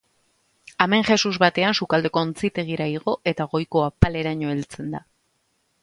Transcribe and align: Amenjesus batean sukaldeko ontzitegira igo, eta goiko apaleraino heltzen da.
Amenjesus 0.85 1.33
batean 1.43 1.77
sukaldeko 1.83 2.23
ontzitegira 2.29 2.89
igo, 2.95 3.17
eta 3.33 3.49
goiko 3.55 3.87
apaleraino 3.93 4.53
heltzen 4.57 4.93
da. 4.97 5.09